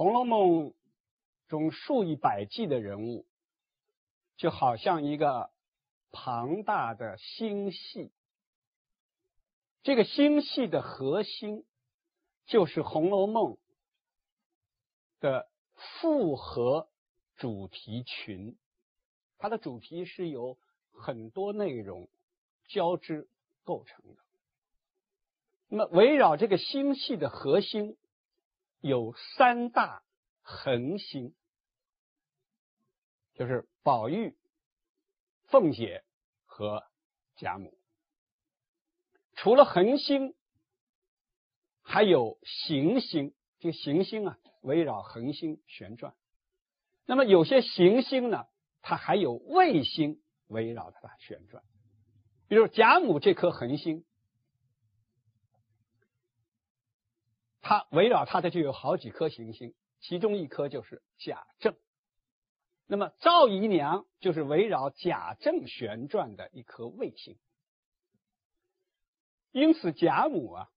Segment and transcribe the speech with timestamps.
[0.00, 0.70] 红楼梦》
[1.46, 3.26] 中数以百计的人物，
[4.38, 5.50] 就好像一个
[6.10, 8.10] 庞大的星系。
[9.82, 11.66] 这个星系的核心
[12.46, 13.52] 就是《红楼梦》
[15.20, 16.88] 的复合
[17.36, 18.56] 主题群，
[19.36, 20.56] 它的主题是由
[20.92, 22.08] 很多内容
[22.68, 23.28] 交织
[23.64, 24.22] 构成的。
[25.68, 27.98] 那么，围绕这个星系的核心
[28.80, 30.02] 有三大
[30.42, 31.34] 恒星，
[33.34, 34.36] 就是宝玉、
[35.44, 36.04] 凤姐
[36.46, 36.84] 和
[37.36, 37.76] 贾母。
[39.34, 40.34] 除了恒星，
[41.82, 43.34] 还有行星。
[43.58, 46.14] 这个行星啊，围绕恒星旋转。
[47.04, 48.46] 那么有些行星呢，
[48.80, 51.62] 它还有卫星围绕它旋转。
[52.48, 54.04] 比如贾母这颗恒星，
[57.70, 61.76] 它围绕它的就有好几颗行星，其中一颗就是贾政。
[62.88, 67.38] 那么赵姨娘就是围绕贾政旋转的一颗卫星。
[69.52, 70.68] 因此，贾母啊，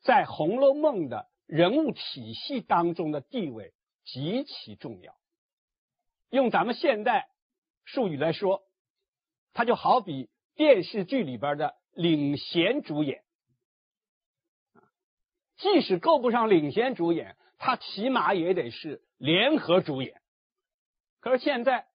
[0.00, 3.74] 在《红楼梦》的人物体系当中的地位
[4.06, 5.14] 极其重要。
[6.30, 7.28] 用咱们现代
[7.84, 8.62] 术语来说，
[9.52, 13.22] 他就好比电视剧里边的领衔主演，
[15.58, 20.22] 即使够不上领衔主演，他起码也得是联合主演。
[21.20, 21.86] 可是现在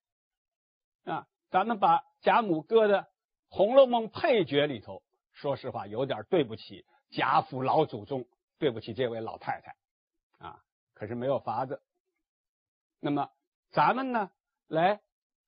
[1.05, 3.07] 啊，咱们把贾母搁的。
[3.55, 8.25] 《红楼梦》配角里头，说实话有点对不起贾府老祖宗，
[8.57, 9.75] 对不起这位老太太
[10.43, 10.63] 啊。
[10.95, 11.83] 可是没有法子。
[12.99, 13.29] 那么
[13.69, 14.31] 咱们呢，
[14.67, 15.01] 来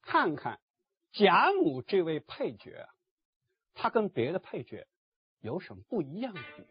[0.04, 0.60] 看看
[1.14, 2.88] 贾母这位配角，
[3.74, 4.86] 她跟别的配角
[5.40, 6.66] 有什么不一样的地方？《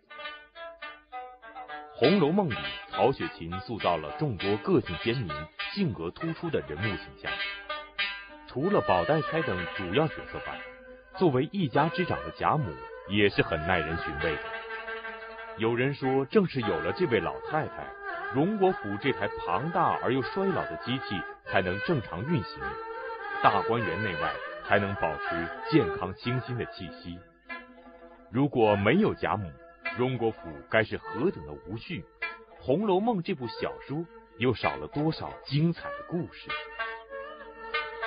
[2.04, 2.56] 红楼梦》里，
[2.90, 5.34] 曹雪芹塑造了众多个性鲜明、
[5.72, 7.32] 性格突出的人物形象。
[8.46, 10.60] 除了宝黛钗等主要角色外，
[11.16, 12.66] 作为一家之长的贾母
[13.08, 14.42] 也是很耐人寻味的。
[15.56, 17.86] 有人说，正是有了这位老太太，
[18.34, 22.60] 荣国府这台庞大而又衰老的机器才能正常运行，
[23.42, 24.30] 大观园内外
[24.68, 27.18] 才能保持健康清新的气息。
[28.30, 29.50] 如果没有贾母，
[29.96, 30.38] 荣国府
[30.68, 32.00] 该是何等的无序，
[32.60, 34.04] 《红楼梦》这部小说
[34.38, 36.48] 又少了多少精彩的故事？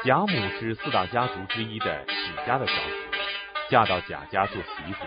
[0.04, 0.28] 贾母
[0.60, 3.20] 是四大家族之一的史家的小姐，
[3.70, 5.06] 嫁到贾家做媳妇。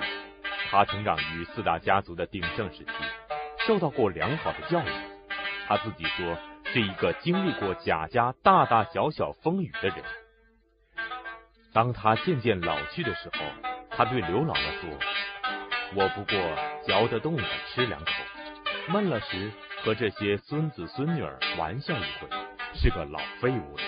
[0.70, 2.90] 她成长于四大家族的鼎盛时期，
[3.66, 4.90] 受到过良好的教育。
[5.68, 6.38] 她自己说
[6.72, 10.02] 是一个经历过贾家大大小小风雨的人。
[11.74, 13.44] 当她渐渐老去的时候，
[13.90, 14.90] 她对刘姥姥说
[15.96, 16.38] ：“我不过
[16.86, 18.12] 嚼得动的吃两口，
[18.88, 19.50] 闷了时
[19.82, 22.28] 和这些孙子孙女儿玩笑一回，
[22.74, 23.82] 是个老废物了。”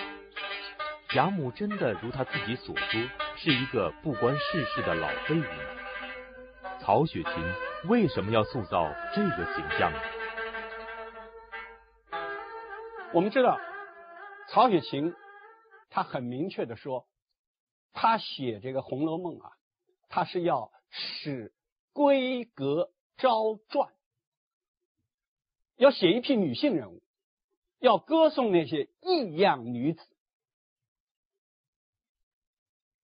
[1.10, 3.00] 贾母真的如他自己所说，
[3.36, 5.44] 是一个不关世事的老废物？
[6.80, 7.32] 曹雪芹
[7.88, 9.98] 为什么要塑造这个形象呢？
[13.12, 13.60] 我们知道，
[14.48, 15.14] 曹雪芹
[15.88, 17.06] 他很明确的说，
[17.92, 19.52] 他写这个《红楼梦》啊，
[20.08, 21.52] 他是要使
[21.92, 23.92] 闺阁昭传，
[25.76, 27.03] 要写一批女性人物，
[27.78, 30.00] 要歌颂那些异样女子。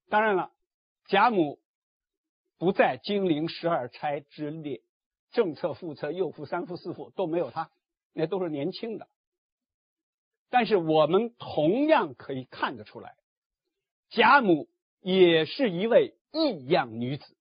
[0.08, 0.52] 当然了，
[1.06, 1.58] 贾母
[2.56, 4.80] 不在金陵十二钗之列，
[5.32, 7.70] 正册、副册、右副、三副、四副都没有她，
[8.14, 9.06] 那都是年轻的。
[10.48, 13.16] 但是我们同样可以看得出来，
[14.08, 14.66] 贾母
[15.00, 17.36] 也是一位异样女子。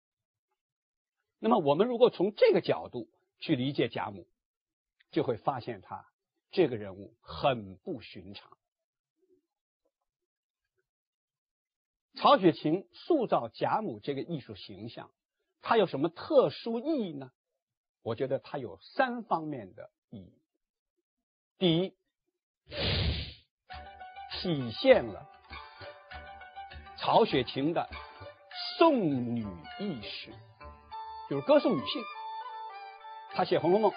[1.40, 3.08] 那么，我们如果从这个角度
[3.40, 4.28] 去理解贾母，
[5.12, 6.06] 就会发现她
[6.52, 8.58] 这个人物很不寻常。
[12.16, 15.12] 曹雪芹塑造贾母这个艺术形象，
[15.62, 17.32] 它有什么特殊意义呢？
[18.02, 20.34] 我觉得它有三方面的意义。
[21.60, 21.94] 第一，
[24.40, 25.30] 体现了
[26.98, 27.88] 曹雪芹的
[28.78, 29.46] 颂女
[29.80, 30.32] 意识，
[31.30, 32.04] 就是歌颂女性。
[33.34, 33.92] 他写《红楼梦》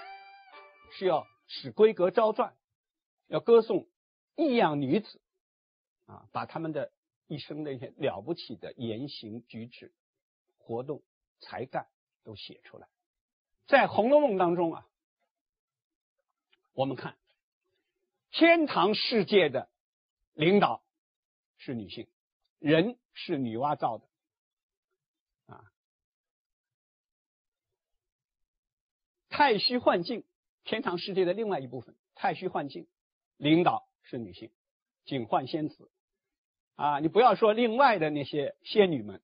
[0.93, 2.57] 是要使闺阁昭传，
[3.29, 3.87] 要歌颂
[4.37, 5.21] 异样女子
[6.07, 6.93] 啊，把他们的。
[7.33, 9.95] 一生的一些了不起的言行举止、
[10.59, 11.01] 活动、
[11.39, 11.87] 才干
[12.25, 12.89] 都写出来。
[13.69, 14.85] 在《红楼梦》当中啊，
[16.73, 17.17] 我们看
[18.33, 19.71] 天堂世界的
[20.35, 20.83] 领导
[21.57, 22.09] 是女性，
[22.59, 24.10] 人是女娲造的
[29.41, 30.23] 太虚幻境
[30.65, 32.87] 天堂世界的另外一部分太虚幻境，
[33.39, 34.51] 领导是女性，
[35.07, 35.91] 警幻仙子
[36.75, 39.23] 啊，你不要说另外的那些仙女们，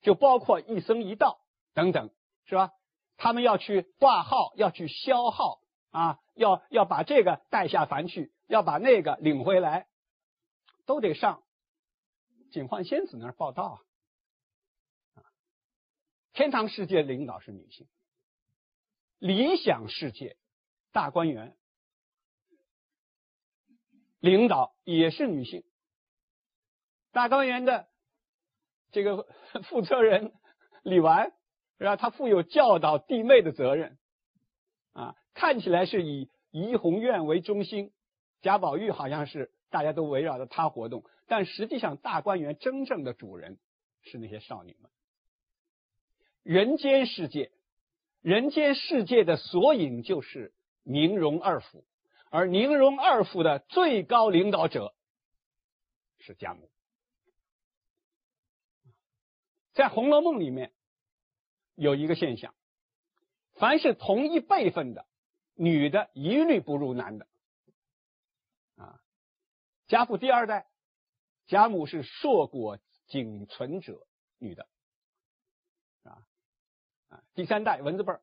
[0.00, 1.42] 就包括一僧一道
[1.74, 2.08] 等等，
[2.46, 2.72] 是吧？
[3.18, 5.60] 他们要去挂号，要去消耗
[5.90, 9.88] 啊，要要把这个带下凡去，要把那个领回来，
[10.86, 11.42] 都得上
[12.50, 13.82] 警幻仙子那儿报道
[15.16, 15.20] 啊。
[16.32, 17.86] 天堂世界领导是女性，
[19.20, 20.36] 理想世界
[20.90, 21.56] 大观园
[24.18, 25.62] 领导也是女性，
[27.12, 27.86] 大观园的
[28.90, 29.28] 这个
[29.68, 30.32] 负责人
[30.82, 31.32] 李纨。
[31.78, 31.96] 是吧？
[31.96, 33.96] 她负有教导弟妹的责任，
[34.92, 37.90] 啊，看起来是以怡红院为中心，
[38.42, 43.58] 贾宝玉好像是大家都围绕着他活动，但实际上大观园真正的主人
[44.02, 44.90] 是那些少女们。
[46.42, 47.50] 人间世界，
[48.20, 51.84] 人间世界的索引就是宁荣二府，
[52.30, 54.94] 而宁荣二府的最高领导者
[56.18, 56.70] 是贾母，
[59.72, 60.72] 在《红楼梦》里面。
[61.76, 62.54] 有一个现象，
[63.54, 65.06] 凡是同一辈分的
[65.54, 67.26] 女的，一律不如男的。
[68.76, 69.00] 啊，
[69.86, 70.68] 贾府第二代，
[71.46, 74.06] 贾母是硕果仅存者，
[74.36, 74.68] 女的。
[77.10, 78.22] 啊，第三代文字辈儿，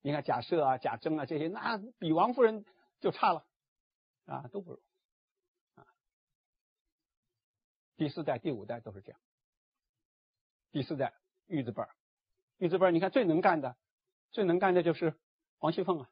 [0.00, 2.64] 你看贾赦啊、贾珍啊这些，那比王夫人
[3.00, 3.44] 就差了，
[4.24, 4.82] 啊，都不如。
[5.74, 5.86] 啊，
[7.96, 9.20] 第四代、第五代都是这样。
[10.70, 11.12] 第四代
[11.46, 11.90] 玉字辈儿。
[12.58, 13.76] 玉字辈儿你看最能干的，
[14.30, 15.14] 最能干的就是
[15.58, 16.10] 王熙凤啊，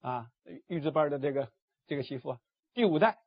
[0.00, 0.32] 啊，
[0.68, 1.52] 玉字辈儿的这个
[1.86, 2.40] 这个媳妇啊。
[2.74, 3.22] 第五代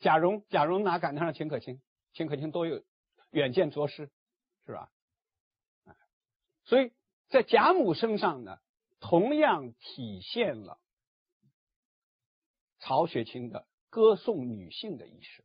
[0.00, 1.80] 贾蓉，贾蓉哪赶得上秦可卿？
[2.12, 2.84] 秦可卿都有
[3.30, 4.10] 远见卓识，
[4.66, 4.90] 是吧？
[6.66, 6.92] 所以
[7.28, 8.58] 在贾母身上呢，
[9.00, 10.78] 同样体现了
[12.78, 15.44] 曹雪芹的歌颂女性的意识。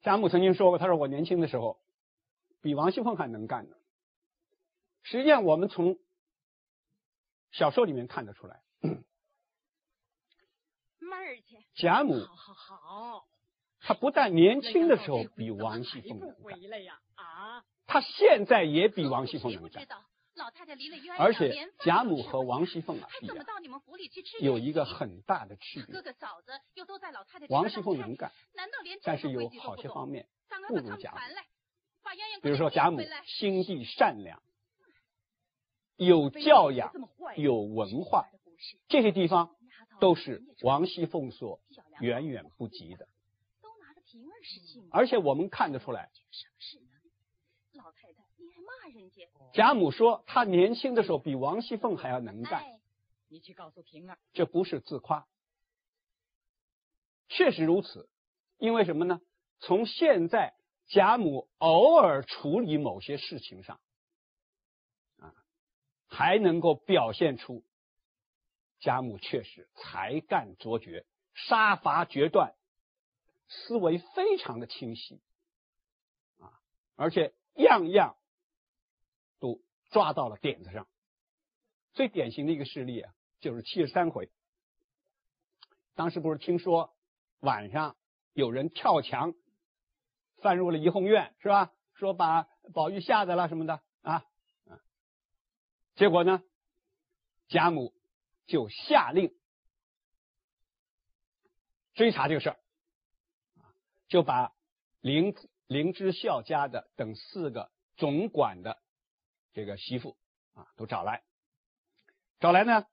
[0.00, 1.80] 贾母曾经说过，她说我年轻的时候
[2.60, 3.76] 比王熙凤还能干呢。
[5.02, 5.98] 实际上，我们从
[7.52, 8.62] 小说里面看得出来，
[10.98, 11.58] 妹儿去。
[11.74, 13.28] 贾母，好好好，
[13.80, 16.58] 她不但年轻的时候比王熙凤能干，
[17.16, 19.86] 啊，她现在也比王熙凤能干。
[20.34, 23.08] 老太太离了而且贾母和王熙凤啊，
[24.40, 25.94] 有一个很大的区别。
[25.94, 30.26] 哥哥嫂子又都在老太太王熙凤能干，难道连但是有好些方面
[30.68, 31.14] 不如贾
[32.42, 34.42] 比如说贾母心地善良。
[35.96, 36.92] 有教养、
[37.36, 38.28] 有文化，
[38.88, 39.54] 这些地方
[40.00, 41.60] 都是王熙凤所
[42.00, 43.06] 远远不及的。
[44.90, 46.10] 而且我们看得出来，
[49.52, 52.64] 贾母说她年轻的时候比王熙凤还要能干。
[53.28, 55.26] 你去告诉平儿，这不是自夸，
[57.28, 58.08] 确实如此。
[58.58, 59.20] 因为什么呢？
[59.60, 60.54] 从现在
[60.86, 63.80] 贾母偶尔处理某些事情上。
[65.18, 65.34] 啊
[66.06, 67.64] 还能够表现出
[68.78, 72.54] 贾母确实才干卓绝、杀伐决断、
[73.48, 75.20] 思维非常的清晰
[76.38, 76.60] 啊，
[76.94, 78.23] 而且样样都
[79.94, 80.88] 抓到了点子上。
[81.92, 84.28] 最典型的一个事例啊，就是七十三回，
[85.94, 86.92] 当时不是听说
[87.38, 87.96] 晚上
[88.32, 89.34] 有人跳墙
[90.42, 91.72] 翻入了怡红院是吧？
[91.94, 94.24] 说把宝玉吓的了什么的啊。
[95.94, 96.42] 结果呢，
[97.46, 97.94] 贾母
[98.46, 99.32] 就下令
[101.94, 102.58] 追查这个事儿，
[104.08, 104.52] 就把
[105.00, 105.36] 林
[105.68, 108.82] 林之孝家的等四个总管的
[109.54, 110.18] 这个媳妇
[110.52, 111.22] 啊都找来，
[112.40, 112.86] 找来呢，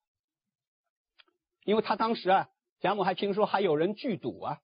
[1.65, 2.49] 因为他当时啊，
[2.79, 4.61] 贾母还听说还有人聚赌啊，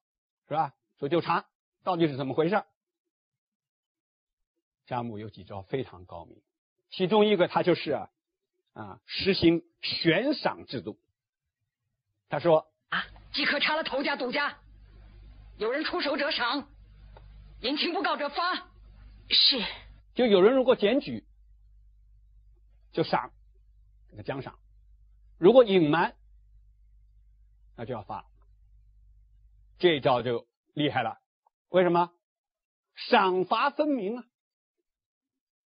[0.48, 0.74] 是吧？
[0.98, 1.46] 所以就查
[1.84, 2.63] 到底是怎么回事。
[4.86, 6.42] 贾母有几招非常高明，
[6.92, 8.10] 其中一个他就是啊。
[8.74, 11.00] 啊，实行悬赏制度。
[12.30, 14.60] 他说啊，即刻查了头家、赌家，
[15.58, 16.70] 有人出手者赏，
[17.60, 18.70] 言情不告者罚。
[19.30, 19.66] 是，
[20.13, 21.25] 就有人如果检举，
[22.91, 23.32] 就赏，
[24.10, 24.53] 给他奖赏；
[25.38, 26.15] 如果隐瞒，
[27.75, 28.25] 那就要罚。
[29.79, 31.17] 这招就厉害了，
[31.70, 32.12] 为什么？
[32.96, 34.24] 赏罚分明啊，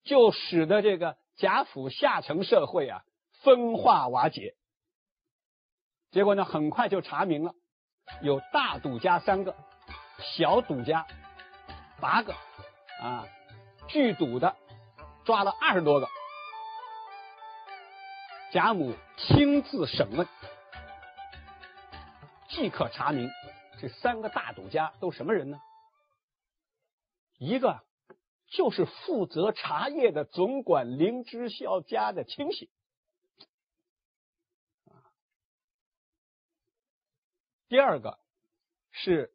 [0.03, 1.17] 就使得这个。
[1.35, 3.01] 贾府下层社会啊，
[3.43, 4.57] 分化瓦解。
[6.11, 7.53] 结果呢，很快就查明了，
[8.21, 9.55] 有大赌家三个，
[10.35, 11.07] 小赌家
[12.01, 12.35] 八个，
[12.99, 13.25] 啊，
[13.87, 14.57] 聚赌的
[15.23, 16.09] 抓了二十多个。
[18.51, 20.27] 贾母亲自审问，
[22.49, 23.29] 即可查明，
[23.79, 25.61] 这三个大赌家都什么人呢？
[27.37, 27.85] 一个
[28.47, 32.71] 就是负责茶叶的总管林之孝家的亲戚，
[37.67, 38.19] 第二个
[38.89, 39.31] 是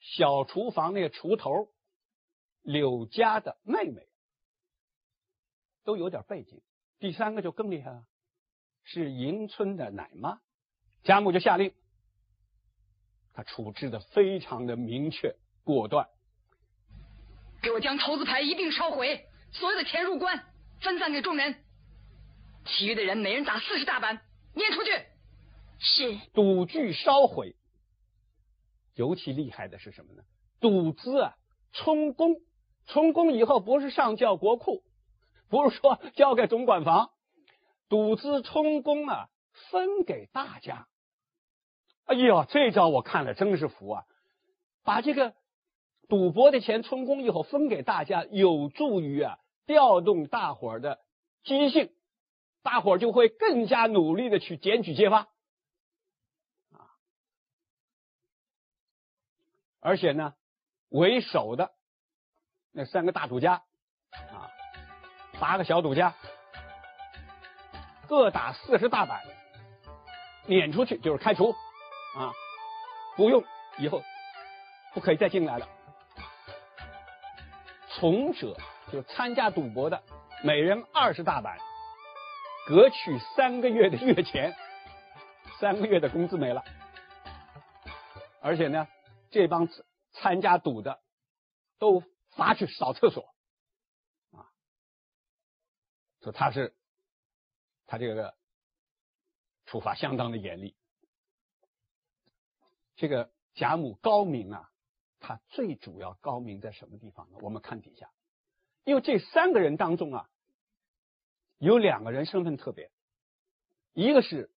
[0.00, 1.72] 小厨房那个厨头
[2.62, 4.08] 柳家的妹妹，
[5.84, 6.60] 都有点背景。
[7.00, 8.04] 第三个就更厉害了，
[8.84, 10.38] 是迎春的奶妈。
[11.02, 11.72] 贾母就下令，
[13.32, 16.08] 他处置的非常的明确果断。
[17.62, 20.44] 给我将投资牌一并烧毁，所有的钱入关，
[20.80, 21.64] 分散给众人，
[22.66, 24.20] 其余的人每人打四十大板，
[24.54, 24.90] 撵出去。
[25.78, 27.56] 是赌具烧毁，
[28.94, 30.22] 尤其厉害的是什么呢？
[30.60, 31.34] 赌资啊，
[31.72, 32.36] 充公，
[32.86, 34.82] 充公以后不是上交国库，
[35.50, 37.10] 不是说交给总管房，
[37.88, 39.28] 赌资充公啊，
[39.70, 40.86] 分给大家。
[42.04, 44.04] 哎呦，这招我看了真是服啊！
[44.82, 45.34] 把这个
[46.08, 51.00] 赌博的钱充公以后分给大家，有助于啊调动大伙儿的
[51.44, 51.92] 积极性，
[52.62, 55.28] 大伙儿就会更加努力的去检举揭发。
[56.70, 56.94] 啊，
[59.80, 60.34] 而且呢，
[60.88, 61.72] 为首的
[62.72, 63.62] 那三个大赌家，
[65.40, 66.14] 八个小赌家，
[68.06, 69.22] 各打四十大板，
[70.46, 71.54] 撵出去就是开除。
[72.14, 72.32] 啊，
[73.16, 73.42] 不用，
[73.78, 74.02] 以后
[74.92, 75.66] 不可以再进来了。
[77.88, 78.56] 从者
[78.92, 80.02] 就参加赌博的，
[80.42, 81.56] 每人二十大板，
[82.66, 84.54] 各取三个月的月钱，
[85.58, 86.62] 三个月的工资没了。
[88.42, 88.88] 而且呢，
[89.30, 89.68] 这帮
[90.12, 90.98] 参加赌的
[91.78, 92.02] 都
[92.36, 93.24] 罚去扫厕所，
[96.20, 96.74] 说他是
[97.86, 98.34] 他这个
[99.66, 100.74] 处罚相当的严厉。
[102.96, 104.70] 这个贾母高明啊，
[105.18, 107.38] 他最主要高明在什么地方呢？
[107.40, 108.10] 我们看底下，
[108.84, 110.28] 因为这三个人当中啊，
[111.58, 112.90] 有两个人身份特别，
[113.94, 114.50] 一个是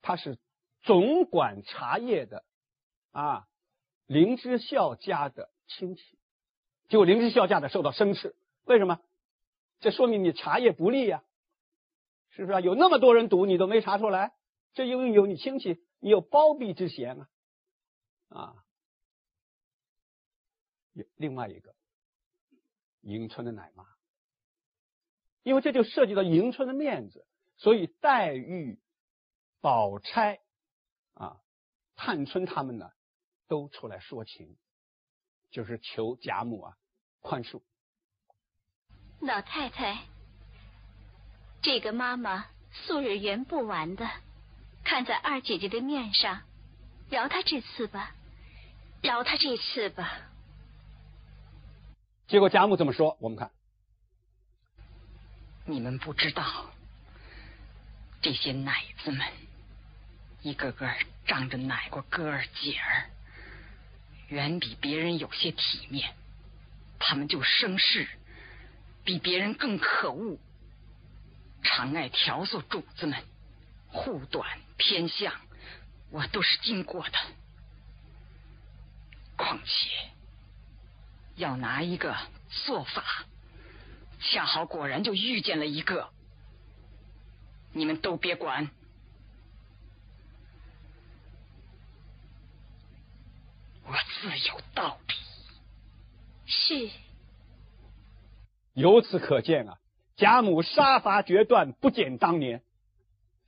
[0.00, 0.38] 他是
[0.82, 2.44] 总管茶叶的
[3.12, 3.46] 啊
[4.06, 6.18] 林之孝家的亲戚，
[6.88, 8.34] 结果林之孝家的受到生斥，
[8.64, 9.00] 为什么？
[9.80, 11.24] 这说明你茶叶不利呀，
[12.28, 12.60] 是不是啊？
[12.60, 14.34] 有那么多人赌，你都没查出来，
[14.74, 17.28] 这因为有你亲戚，你有包庇之嫌啊。
[18.28, 18.64] 啊，
[20.92, 21.74] 有另外一个
[23.00, 23.86] 迎春的奶妈，
[25.42, 28.78] 因为这就涉及到迎春的面子，所以黛玉、
[29.60, 30.40] 宝钗
[31.14, 31.40] 啊、
[31.96, 32.92] 探春他们呢
[33.48, 34.56] 都出来说情，
[35.50, 36.76] 就是求贾母啊
[37.20, 37.62] 宽恕。
[39.20, 39.98] 老太太，
[41.60, 44.08] 这个妈妈素日圆不完的，
[44.82, 46.40] 看在二姐姐的面上，
[47.10, 48.14] 饶她这次吧。
[49.02, 50.10] 饶她这次吧。
[52.28, 53.50] 结果贾母这么说，我们看，
[55.66, 56.70] 你们不知道，
[58.22, 59.26] 这些奶子们，
[60.40, 60.90] 一个个
[61.26, 63.10] 仗着奶过哥儿姐儿，
[64.28, 66.14] 远比别人有些体面。
[66.98, 68.08] 他们就生事，
[69.10, 70.38] 比别人更可恶，
[71.64, 73.20] 常爱调唆主子们，
[73.88, 75.34] 护短偏向，
[76.10, 77.18] 我都是经过的。
[79.34, 79.90] 况且
[81.34, 82.16] 要拿一个
[82.64, 83.24] 做法，
[84.20, 86.12] 恰好果然就遇见了一个，
[87.72, 88.70] 你们都别管，
[93.82, 95.14] 我自有道理。
[96.46, 96.88] 是。
[98.72, 99.78] 由此可见啊，
[100.16, 102.62] 贾母杀伐决断，不减当年，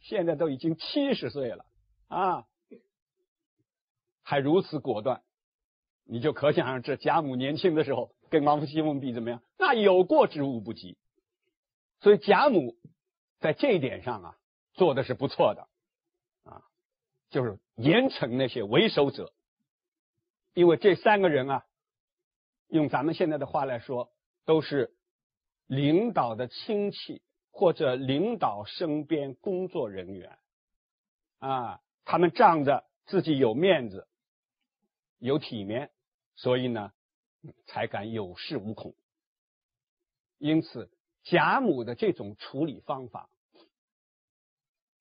[0.01, 1.65] 现在都已经七十岁了
[2.09, 2.47] 啊，
[4.23, 5.23] 还如此果断。
[6.05, 9.41] 你就可想而知，贾母年轻的时候跟王夫西凤比怎么样？
[9.57, 10.99] 那有过之无不及。
[12.01, 12.77] 所以贾母
[13.39, 14.37] 在这一点上啊，
[14.75, 15.69] 做的是不错的
[16.43, 16.65] 啊，
[17.31, 19.33] 就是严惩那些为首者。
[20.55, 21.65] 因为这三个人啊，
[22.69, 24.11] 用咱们现在的话来说，
[24.45, 24.93] 都是
[25.67, 30.39] 领导的亲戚或者领导身边工作人员
[31.39, 34.07] 啊，他们仗着自己有面子。
[35.19, 35.93] 有体面，
[36.35, 36.93] 所以呢，
[37.67, 38.93] 才敢有恃无恐。
[40.39, 40.91] 因此，
[41.23, 43.31] 贾母的这种处理方法，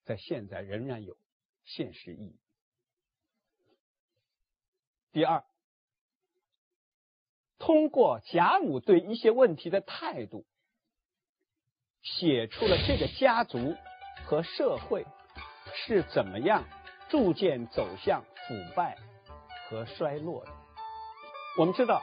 [0.04, 1.18] 在现在仍然有
[1.66, 2.36] 现实意义。
[5.12, 5.44] 第二，
[7.58, 10.46] 通过贾母对一些问题的态度，
[12.02, 13.76] 写出了这个家族
[14.26, 15.06] 和社会
[15.74, 16.64] 是怎么样
[17.10, 18.98] 逐渐走向腐败
[19.70, 20.52] 和衰落的。
[21.58, 22.02] 我们知道，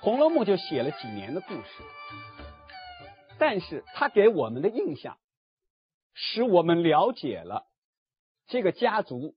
[0.02, 1.82] 《红楼梦》就写了几年的故事，
[3.38, 5.18] 但是它给我们的印象，
[6.14, 7.66] 使我们了解了
[8.46, 9.36] 这个家族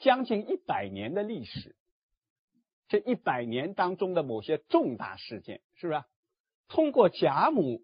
[0.00, 1.76] 将近一百年的历史，
[2.88, 6.02] 这一百年当中的某些重大事件，是不是？
[6.68, 7.82] 通过贾母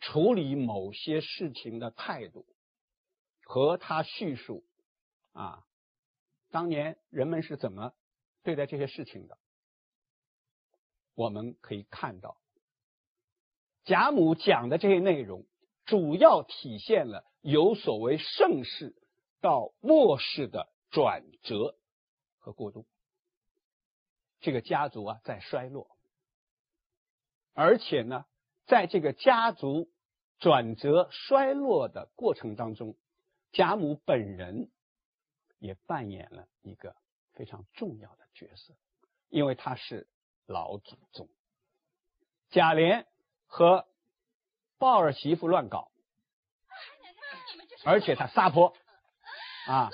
[0.00, 2.46] 处理某些事情的态度
[3.44, 4.64] 和他叙述
[5.32, 5.66] 啊，
[6.50, 7.92] 当年人们是怎么
[8.42, 9.38] 对待这些事情的？
[11.14, 12.40] 我们可以看到，
[13.84, 15.44] 贾母讲的这些内容，
[15.84, 18.94] 主要体现了有所谓盛世
[19.40, 21.76] 到末世的转折
[22.38, 22.86] 和过渡。
[24.40, 25.90] 这个家族啊，在衰落，
[27.52, 28.24] 而且呢，
[28.68, 29.88] 在这个家族
[30.38, 32.94] 转折衰落的过程当中，
[33.50, 34.70] 贾母本人
[35.58, 36.94] 也扮演了一个
[37.32, 38.74] 非常重要的角色，
[39.28, 40.06] 因为他是。
[40.50, 41.28] 老祖宗
[42.48, 43.04] 贾琏
[43.46, 43.86] 和
[44.78, 45.90] 鲍儿媳妇乱搞，
[47.84, 48.74] 而且他撒泼
[49.68, 49.90] 啊，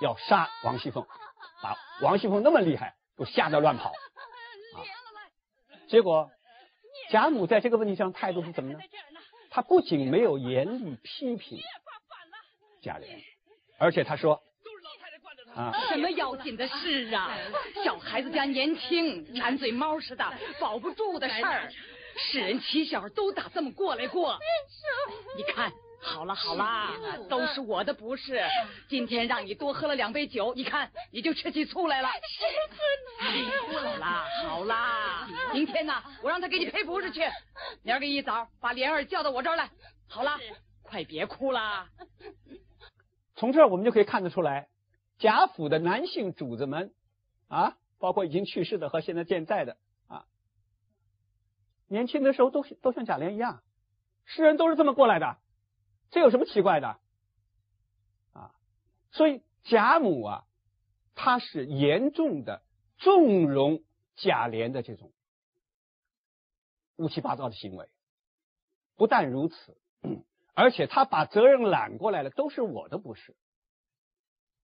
[0.00, 1.06] 要杀王熙凤，
[1.62, 3.90] 把王熙凤那么厉害，都吓得乱跑
[4.74, 4.82] 啊。
[5.86, 6.32] 结果
[7.12, 8.78] 贾母在这个问题上态度是怎么呢？
[9.50, 11.60] 他不仅没有严厉批评
[12.80, 13.04] 贾琏，
[13.78, 14.42] 而且他说。
[15.54, 17.36] 啊，什么要紧的事啊？
[17.84, 20.24] 小孩子家年轻，馋嘴猫似的，
[20.58, 21.70] 保不住的事儿。
[22.16, 24.38] 世人起小都打这么过来过。
[25.36, 25.70] 你看，
[26.02, 26.90] 好了好了，
[27.28, 28.42] 都是我的不是。
[28.88, 32.08] 今天让你多喝了两杯酒，你看你就吃起醋来了。
[32.28, 32.44] 是
[33.80, 37.20] 好啦好啦，明天呢，我让他给你赔不是去。
[37.82, 39.70] 明儿个一早把莲儿叫到我这儿来。
[40.08, 40.38] 好了，
[40.82, 41.86] 快别哭了。
[43.36, 44.68] 从这儿我们就可以看得出来。
[45.18, 46.92] 贾府的男性主子们
[47.48, 49.76] 啊，包括已经去世的和现在健在的
[50.08, 50.24] 啊，
[51.86, 53.62] 年轻的时候都都像贾琏一样，
[54.24, 55.36] 世人都是这么过来的，
[56.12, 57.00] 这有什么奇怪的
[58.32, 58.54] 啊？
[59.10, 60.44] 所以贾母啊，
[61.16, 62.62] 她是严重的
[62.98, 63.82] 纵容
[64.14, 65.10] 贾琏的这种
[66.96, 67.88] 乌七八糟的行为，
[68.94, 69.76] 不但如此，
[70.54, 73.34] 而且他把责任揽过来了，都是我的不是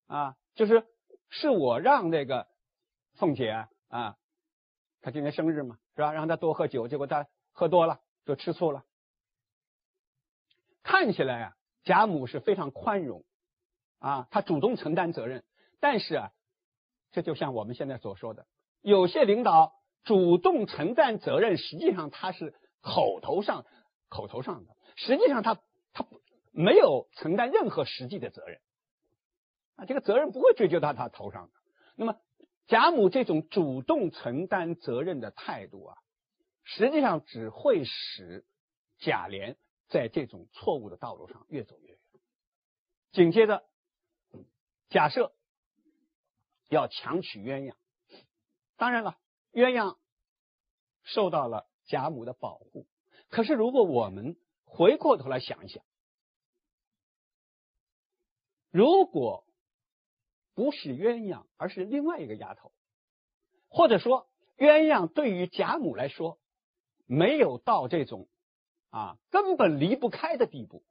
[0.06, 0.36] 啊。
[0.54, 0.86] 就是
[1.30, 2.48] 是我让那个
[3.14, 4.18] 凤姐啊，
[5.02, 6.12] 她今天生日嘛，是吧？
[6.12, 8.84] 让她多喝酒，结果她喝多了就吃醋了。
[10.88, 13.26] 看起来啊，贾母是非常宽容
[14.00, 15.44] 啊，她主动承担责任。
[15.82, 16.32] 但是啊，
[17.12, 18.48] 这就像我们现在所说的，
[18.82, 19.74] 有些领导
[20.06, 23.66] 主动承担责任，实际上他是口头上
[24.08, 25.56] 口头上的，实际上他
[25.92, 26.06] 他
[26.52, 28.62] 没有承担任何实际的责任。
[29.76, 31.52] 啊，这个责任不会追究到他头上的。
[31.98, 32.16] 那么，
[32.66, 35.98] 贾母这种主动承担责任的态度啊，
[36.64, 38.46] 实际上只会使
[39.00, 42.00] 贾琏在这种错误的道路上越走越远。
[43.12, 43.66] 紧接着，
[44.90, 45.34] 假设
[46.70, 47.76] 要强娶鸳鸯，
[48.76, 49.18] 当然了，
[49.54, 49.98] 鸳鸯
[51.04, 52.86] 受到了贾母的保护。
[53.30, 55.84] 可是，如果我们回过头来想一想，
[58.70, 59.46] 如果
[60.54, 62.74] 不是鸳鸯，而是另外一个丫头，
[63.70, 66.40] 或者说鸳鸯对于贾母来说
[67.06, 68.28] 没有到这种
[68.90, 70.84] 啊根本离不开的地步。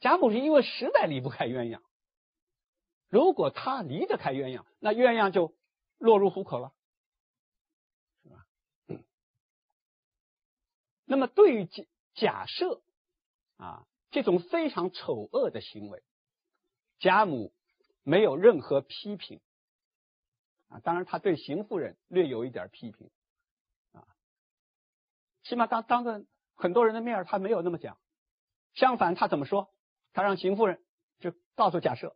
[0.00, 1.80] 贾母是因为实在离不开鸳鸯，
[3.08, 5.54] 如果他离得开鸳鸯，那鸳鸯就
[5.98, 6.74] 落入虎口了，
[11.06, 12.82] 那么对于假假设
[13.56, 16.02] 啊这种非常丑恶的行为。
[17.00, 17.52] 贾母
[18.02, 19.40] 没有任何批评
[20.68, 23.10] 啊，当然他对邢夫人略有一点批评，
[25.44, 26.24] 起码当当着
[26.56, 27.96] 很多人的面他没有那么讲。
[28.74, 29.70] 相反，他怎么说？
[30.12, 30.80] 他让邢夫人
[31.20, 32.14] 就告诉贾赦，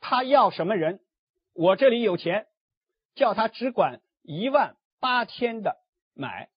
[0.00, 1.00] 他要什么人，
[1.52, 2.48] 我这里有钱，
[3.14, 5.76] 叫他只管一万八千的
[6.14, 6.48] 买。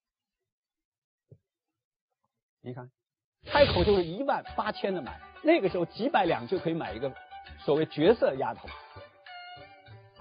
[2.61, 2.89] 你看，
[3.45, 7.13] 开口就是一万八千的买，那个时候几百两就可以买一个。
[7.65, 8.69] 所谓绝色丫头，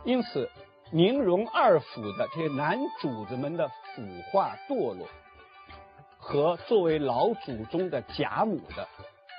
[0.04, 0.50] 因此
[0.92, 5.06] 宁荣二府的这些男主子们的腐化堕落，
[6.28, 8.86] 和作为老祖宗的贾母的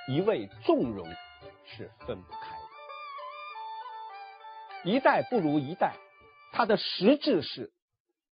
[0.08, 1.08] 一味纵容
[1.64, 2.58] 是分不开
[4.82, 4.90] 的。
[4.90, 5.94] 一代不如一代，
[6.52, 7.72] 它的实质是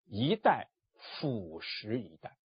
[0.06, 0.68] 一代
[1.20, 2.36] 腐蚀一代。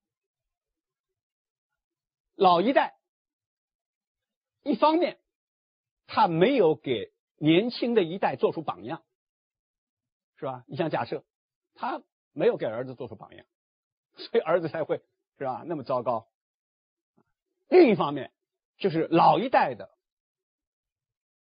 [2.35, 2.95] 老一代
[4.61, 5.19] 一方面。
[6.05, 9.03] 他没有给年轻的一代做出榜样，
[10.35, 10.63] 是吧？
[10.67, 11.23] 你想假设
[11.73, 13.45] 他没有给儿子做出榜样，
[14.17, 15.01] 所以儿子才会
[15.37, 16.27] 是吧那么糟糕。
[17.67, 18.31] 另一方面，
[18.77, 19.97] 就是老一代的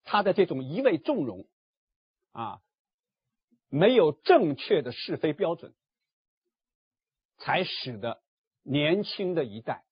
[0.03, 1.47] 他的这种一味纵容
[2.31, 2.61] 啊，
[3.69, 5.73] 没有正确的是非标准，
[7.37, 8.23] 才使得
[8.63, 9.85] 年轻的一代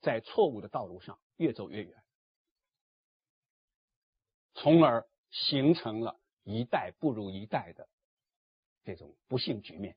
[0.00, 2.02] 在错误的道路上越走越远。
[4.54, 7.88] 从而形成了一代不如一代的
[8.84, 9.96] 这种不幸局面。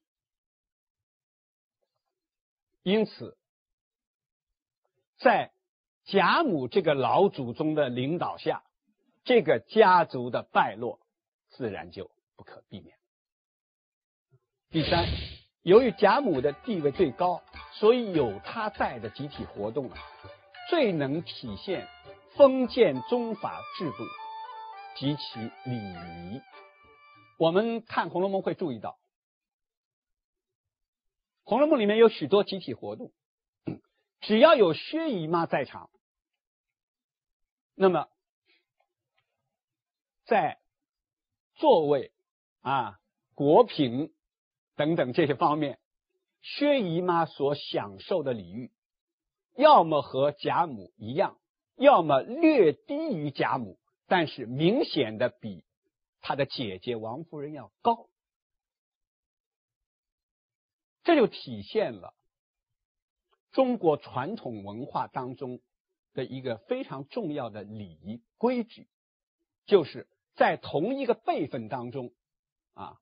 [2.84, 3.38] 因此，
[5.24, 5.52] 在
[6.06, 8.64] 贾母这个老祖宗的领导下，
[9.24, 11.00] 这个家族的败落
[11.50, 12.96] 自然就不可避免。
[14.70, 15.06] 第三，
[15.62, 19.98] 由于贾母的地位最高，所以有她在的集体活动啊，
[20.70, 21.88] 最能体现
[22.36, 24.04] 封建宗法制度。
[24.96, 26.42] 及其礼仪，
[27.40, 28.92] 我们看《红楼梦》会注意到，
[31.44, 33.12] 《红楼梦》里面有许多集体活动，
[34.24, 35.90] 只要有薛姨妈在场，
[37.76, 38.08] 那么
[40.26, 40.60] 在
[41.56, 42.12] 座位
[42.62, 43.00] 啊、
[43.36, 44.14] 果品
[44.76, 45.80] 等等这些方面，
[46.42, 48.72] 薛姨妈所享受的礼遇，
[49.56, 51.38] 要么和贾母一样，
[51.76, 53.78] 要么略低于贾母。
[54.06, 55.64] 但是明显的比
[56.22, 58.08] 他的姐姐王夫人要高，
[61.04, 62.14] 这就体现了
[63.54, 65.62] 中国传统文化当中
[66.14, 68.88] 的一个非常重要的礼仪规矩，
[69.66, 72.12] 就是在同一个辈分当中
[72.74, 72.98] 啊，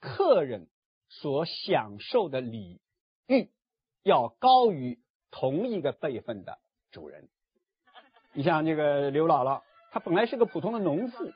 [0.00, 0.68] 客人
[1.08, 2.82] 所享受的礼
[3.26, 3.50] 遇
[4.02, 6.58] 要高于同一个辈分的
[6.90, 7.30] 主人。
[8.34, 9.62] 你像这个刘姥姥。
[9.92, 11.32] 她本来是个普通的农妇，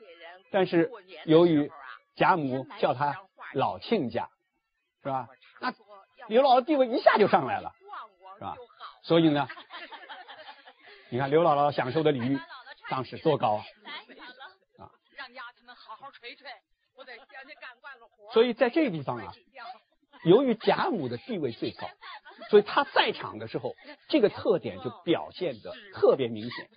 [0.51, 0.91] 但是
[1.25, 1.71] 由于
[2.13, 3.15] 贾母叫她
[3.55, 4.29] 老亲家，
[5.01, 5.27] 是吧？
[5.59, 5.73] 那
[6.27, 7.73] 刘姥姥地位一下就上来了，
[8.41, 8.55] 是吧？
[9.03, 9.47] 所以呢，
[11.11, 12.39] 你看刘姥姥享受的礼遇
[12.89, 13.63] 当时多高啊！
[14.79, 16.47] 啊，让丫头们好好捶捶，
[16.95, 18.33] 我得干惯了活。
[18.33, 19.31] 所以在这个地方啊，
[20.25, 21.87] 由于贾母的地位最高，
[22.49, 23.75] 所以她在场的时候，
[24.09, 26.67] 这个特点就表现的特别明显。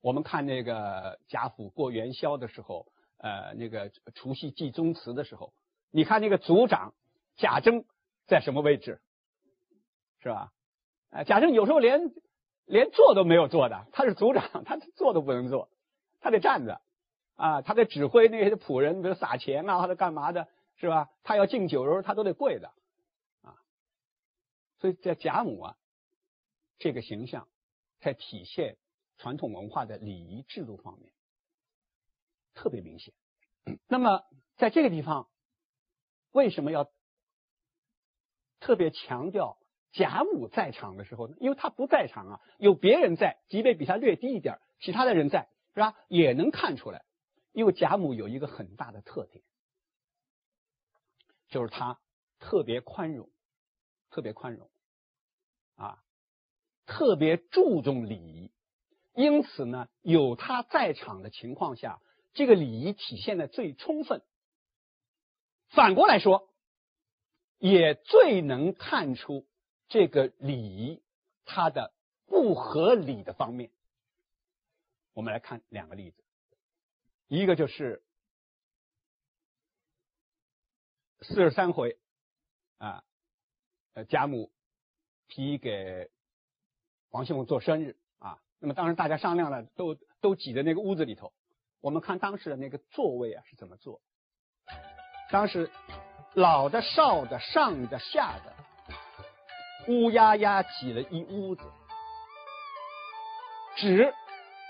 [0.00, 2.86] 我们看那个贾府过元宵的时候，
[3.18, 5.52] 呃，那个除夕祭宗祠的时候，
[5.90, 6.94] 你看那个族长
[7.36, 7.84] 贾珍
[8.28, 9.00] 在什么位置，
[10.24, 10.52] 是吧？
[11.10, 12.00] 啊，贾珍有时候连
[12.64, 15.68] 连坐都没有坐的，他是族长，他坐都不能坐，
[16.20, 16.80] 他得站着
[17.36, 21.10] 啊，他得指挥那些仆人，比如撒钱啊，或者干嘛的，是吧？
[21.22, 22.72] 他要敬酒的时候，他都得跪的
[23.42, 23.54] 啊。
[24.80, 25.76] 所以在贾母啊
[26.78, 27.46] 这个形象
[28.00, 28.76] 在体现。
[29.16, 31.08] 传统文化的礼仪制度方面
[32.52, 33.14] 特别明显。
[33.86, 34.24] 那么
[34.56, 35.28] 在这个地方，
[36.32, 36.90] 为什么要
[38.58, 39.56] 特别强调
[39.94, 41.36] 贾母在场的时候呢？
[41.38, 45.94] 因为他不在场啊，有别人在，级别比他略低一点，其他的人在，是吧？
[46.08, 47.04] 也能看出来。
[47.52, 49.44] 因为贾母有一个很大的特点，
[51.48, 52.00] 就是他
[52.40, 53.30] 特别宽容，
[54.10, 54.68] 特别宽容，
[55.76, 56.02] 啊，
[56.86, 58.50] 特别注重礼仪。
[59.14, 62.00] 因此呢，有他在场的情况下，
[62.32, 64.22] 这个礼仪体现的最充分。
[65.68, 66.48] 反过来说，
[67.58, 69.46] 也最能看出
[69.94, 71.04] 这个礼
[71.44, 71.94] 它的
[72.26, 73.70] 不合理的方面。
[75.12, 76.24] 我们来看两个例子，
[77.28, 78.02] 一个就是
[81.20, 81.96] 四十三回
[82.78, 83.04] 啊，
[83.92, 84.50] 呃，贾母
[85.28, 86.10] 提给
[87.10, 88.42] 王熙凤做生日啊。
[88.58, 91.32] 那么当时大家商量了，都都挤在那个屋子里头。
[91.80, 94.02] 我们看当时的那个座位啊是怎么坐。
[95.30, 95.70] 当时
[96.34, 98.53] 老的、少的、上的、下的，
[99.88, 101.62] 乌压压挤了一屋子，
[103.76, 104.14] 只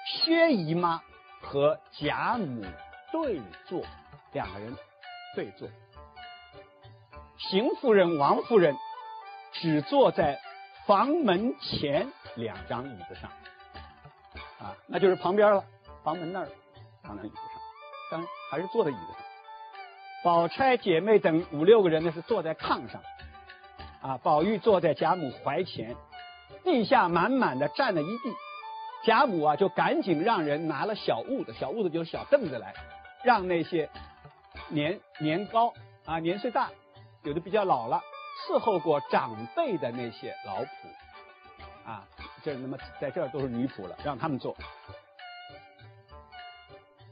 [0.07, 1.03] 薛姨妈
[1.41, 2.65] 和贾母
[3.13, 3.83] 对坐，
[4.33, 4.77] 两个人
[5.35, 5.69] 对坐。
[7.37, 8.77] 邢夫人、王夫人
[9.53, 10.41] 只坐在
[10.87, 13.31] 房门前两张椅子上。
[14.59, 15.65] 啊，那就是旁边了，
[16.03, 16.49] 房门那儿，
[17.03, 17.61] 躺在椅子上，
[18.11, 19.17] 当然还是坐在椅子上。
[20.23, 23.03] 宝钗姐妹等五六个人呢，是坐在炕上。
[24.05, 25.97] 啊，宝玉坐在贾母怀前，
[26.63, 28.35] 地下满满的站了一地。
[29.03, 32.75] 贾母啊，就赶紧让人拿了小屋子，小屋子就是小凳子来，
[33.23, 33.89] 让那些
[34.69, 35.73] 年年高
[36.05, 36.69] 啊年岁大，
[37.23, 38.03] 有的比较老了，
[38.47, 42.07] 伺候过长辈的那些老仆啊。
[42.43, 44.55] 这那么在这儿都是女仆了，让他们做。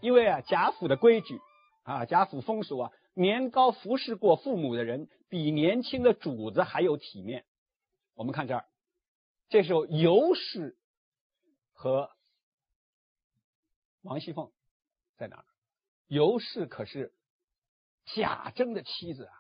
[0.02, 1.40] 因为啊，贾府的规矩
[1.85, 7.44] 啊，贾府风俗啊，年高服侍过父母的人，比年轻的主子还有体面。
[8.14, 8.66] 我们看这儿，
[9.48, 10.79] 这时候尤氏
[11.72, 12.11] 和
[14.03, 14.51] 王熙凤
[15.16, 15.44] 在哪儿？
[16.07, 17.14] 尤氏可是
[18.05, 19.35] 贾珍的妻子啊，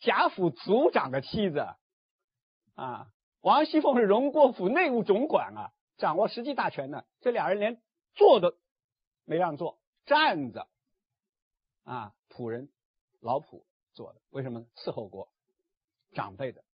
[0.00, 1.66] 贾府族长的妻子
[2.74, 3.12] 啊。
[3.40, 7.06] 王熙凤是荣国府内务总管啊，掌握实际大权的。
[7.20, 7.80] 这俩人连
[8.14, 8.52] 坐都
[9.24, 10.68] 没让坐，站着
[11.88, 12.68] 啊，仆人
[13.20, 13.62] 老仆
[13.94, 14.20] 做的。
[14.30, 14.66] 为什么呢？
[14.76, 15.32] 伺候过
[16.12, 16.64] 长辈的。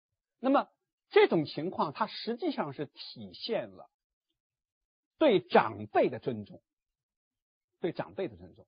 [0.40, 0.68] 那么
[1.10, 3.88] 这种情况，它实际上是体现了
[5.18, 6.60] 对长辈的尊重，
[7.80, 8.66] 对长辈的尊重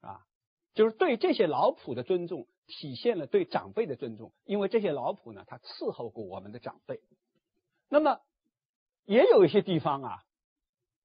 [0.00, 0.26] 啊，
[0.74, 2.46] 就是对这些老仆的尊重。
[2.66, 7.02] 体现了对长辈的尊重，因为这些老仆呢，他伺候过我们的长辈。
[7.90, 8.22] 那么，
[9.04, 10.24] 也有一些地方啊，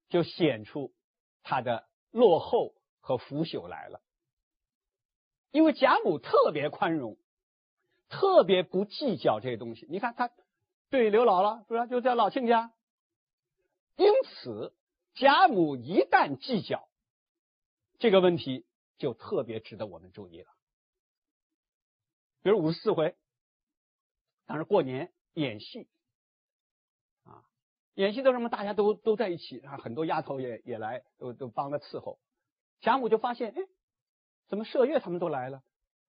[0.08, 0.94] 就显出
[1.42, 4.00] 他的落后和腐朽来了。
[5.50, 7.16] 因为贾母特别宽容，
[8.08, 9.86] 特别不计较这些东西。
[9.88, 10.30] 你看他
[10.90, 12.72] 对刘姥姥是不是就在老亲家？
[13.96, 14.74] 因此，
[15.14, 16.88] 贾母一旦计较
[17.98, 18.64] 这个问题，
[18.96, 20.48] 就特别值得我们注意了。
[22.42, 23.14] 比如五十四回，
[24.46, 25.86] 当时过年演戏，
[27.24, 27.44] 啊，
[27.94, 28.48] 演戏都什么？
[28.48, 32.18] 大家都都在一起啊，很多丫头也也来，都都帮着伺候。
[32.80, 33.62] 贾母就发现，哎，
[34.50, 35.62] 怎么麝月他们都来了？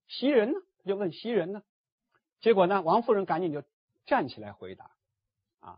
[0.07, 0.59] 袭人呢？
[0.85, 1.61] 就问袭人呢？
[2.41, 3.63] 结果呢，王夫人赶紧就
[4.07, 4.89] 站起来回答，
[5.59, 5.77] 啊，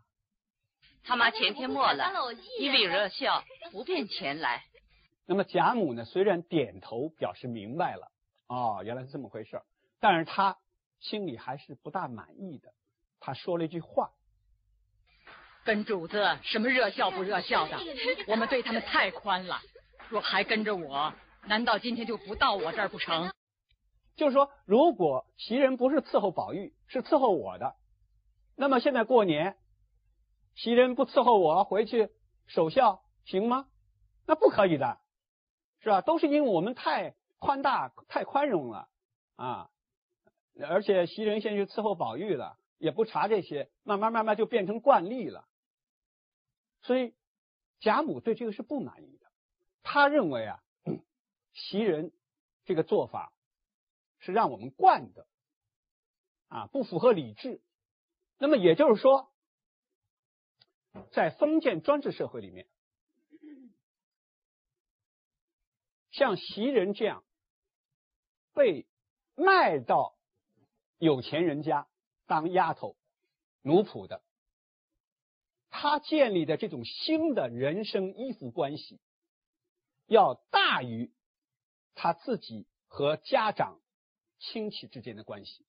[1.04, 2.10] 他妈前天没了，
[2.58, 4.64] 因为热笑不便前来。
[5.26, 8.10] 那么贾母呢，虽然点头表示明白了，
[8.48, 9.64] 哦，原来是这么回事儿。
[10.00, 10.58] 但是她
[11.00, 12.74] 心里还是不大满意的，
[13.20, 14.12] 她说了一句话
[15.66, 17.78] ：“跟主子什么热笑不热笑的，
[18.28, 19.62] 我们对他们太宽了。
[20.10, 21.14] 若还跟着我，
[21.46, 23.32] 难道今天就不到我这儿不成？”
[24.16, 27.76] 就是说，如果袭人不是伺候宝玉，是伺候我的，
[28.56, 29.58] 那么现在过年，
[30.54, 32.12] 袭人不伺候我回去
[32.46, 33.68] 守孝行吗？
[34.28, 35.00] 那不可以的，
[35.80, 36.02] 是吧？
[36.02, 38.88] 都是因为我们太宽大、太宽容了
[39.36, 39.70] 啊。
[40.62, 45.48] 而且袭人先去伺候宝玉了，也不查这些，慢慢慢慢就变成惯例了。
[46.84, 47.16] 所以
[47.80, 49.26] 贾母对这个是不满意的，
[49.82, 50.62] 他认为啊，
[51.54, 52.12] 袭人
[52.66, 53.34] 这个做法
[54.20, 55.28] 是让我们惯的，
[56.48, 57.62] 啊，不符合理智。
[58.38, 59.32] 那么也就是说，
[61.12, 62.68] 在封建专制社会里面，
[66.12, 67.24] 像袭人这样
[68.54, 68.88] 被
[69.36, 70.16] 卖到。
[71.00, 71.86] 有钱人家
[72.28, 72.96] 当丫头、
[73.62, 74.24] 奴仆的，
[75.70, 79.02] 他建立的这种新的人生依附关系，
[80.06, 81.12] 要大于
[81.96, 83.80] 他自己和家长、
[84.40, 85.66] 亲戚之间的关系，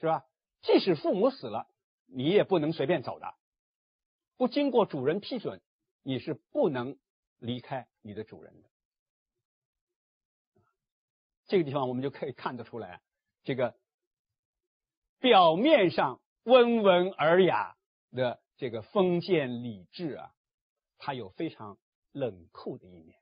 [0.00, 0.26] 是吧？
[0.62, 1.68] 即使父母死了，
[2.06, 3.34] 你也不能随便走的，
[4.36, 5.60] 不经过主人批准，
[6.02, 6.98] 你是不能
[7.38, 8.68] 离开你的主人的。
[11.46, 13.00] 这个地方我们就可以看得出来，
[13.44, 13.76] 这个。
[15.20, 17.76] 表面上温文尔雅
[18.10, 20.34] 的这个封建礼制啊，
[20.98, 21.78] 它有非常
[22.10, 23.21] 冷酷的一面。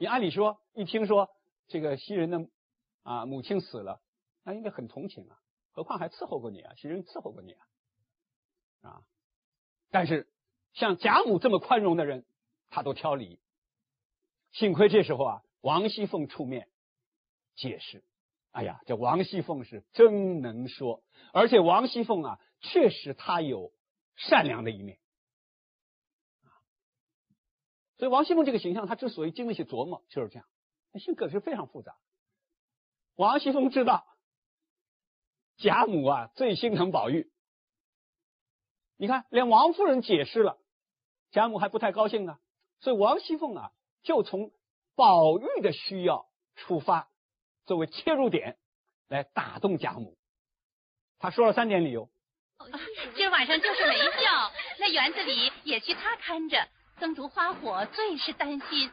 [0.00, 1.28] 你按理说，一听说
[1.68, 2.48] 这个袭人的
[3.02, 4.00] 啊母亲死了，
[4.42, 5.36] 那应该很同情啊，
[5.72, 7.60] 何况还伺候过你啊，袭人伺候过你啊，
[8.80, 9.02] 啊！
[9.90, 10.26] 但是
[10.72, 12.24] 像贾母这么宽容的人，
[12.70, 13.40] 他都挑理。
[14.52, 16.70] 幸亏这时候啊，王熙凤出面
[17.54, 18.02] 解释。
[18.52, 21.02] 哎呀，这王熙凤是真能说，
[21.34, 23.70] 而且王熙凤啊，确实她有
[24.16, 24.98] 善良的一面，
[28.00, 30.46] 所以王熙凤这个形象，她之所以经得起琢磨，就是这样，
[30.98, 31.94] 性格是非常复杂。
[33.14, 34.06] 王熙凤知道
[35.58, 37.30] 贾母啊最心疼宝玉，
[38.96, 40.58] 你看连王夫人解释了，
[41.30, 42.38] 贾母还不太高兴呢，
[42.80, 43.70] 所以王熙凤啊
[44.02, 44.50] 就从
[44.94, 47.10] 宝玉的需要出发。
[47.66, 48.58] 作为切入点
[49.08, 50.16] 来打动贾母，
[51.18, 52.08] 他说了三点理由。
[53.14, 56.66] 今晚上就是没觉，那园子里也需他看着，
[57.00, 58.90] 灯烛花火最是担心。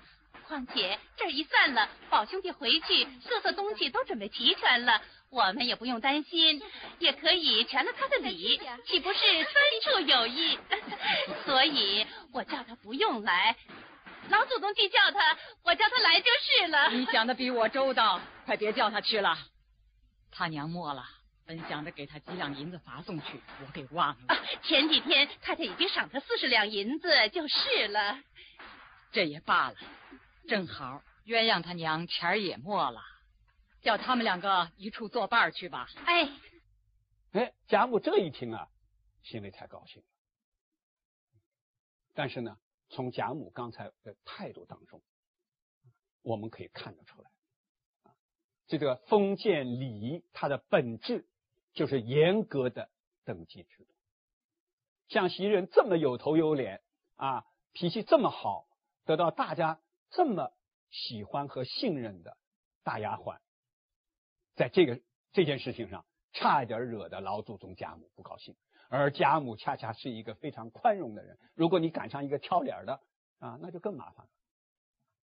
[0.48, 6.62] 况且这儿一散了，宝兄弟回去，各色东西都准备齐全了，我们也不用担心，
[7.00, 10.58] 也可以全了他的礼，岂不是春处有益？
[11.46, 13.58] 所以我叫他不用来。
[14.30, 16.90] 老祖宗既叫他，我叫他来就是了。
[16.92, 19.38] 你想的比我周到，快别叫他去了。
[20.32, 21.06] 他娘没了，
[21.48, 24.36] 本想着给他几两银子罚送去，我给忘了。
[24.64, 28.22] 前几天太太已经赏他四十两银子，就是了。
[29.12, 29.78] 这也罢了，
[30.50, 33.02] 正好鸳鸯他娘钱儿也没了，
[33.82, 35.88] 叫他们两个一处作伴去吧。
[36.06, 36.30] 哎，
[37.32, 38.68] 哎，贾母这一听啊，
[39.24, 40.04] 心里才高兴。
[42.14, 42.58] 但是呢，
[42.90, 45.02] 从贾母刚才的态度当中，
[46.24, 47.30] 我们可以看得出来，
[48.68, 51.26] 这个封建礼仪它的本质
[51.78, 52.90] 就是严格的
[53.24, 53.94] 等级制度。
[55.10, 56.82] 像袭人这么有头有脸
[57.16, 58.68] 啊，脾气这么好，
[59.06, 60.52] 得到大家这么
[60.90, 62.36] 喜欢和信任的
[62.82, 63.38] 大丫鬟，
[64.56, 65.00] 在这个
[65.32, 68.56] 这件事情上，差一点惹得老祖宗贾母不高兴。
[68.90, 73.00] 而贾母恰恰是一个非常宽容的人，如果你赶上一个挑脸的
[73.38, 74.32] 啊，那就更麻烦了。